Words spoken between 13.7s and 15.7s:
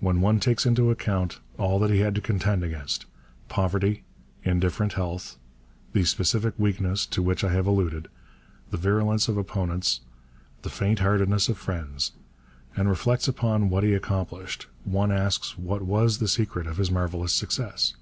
he accomplished, one asks